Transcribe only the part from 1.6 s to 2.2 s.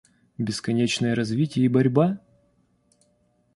и борьба?..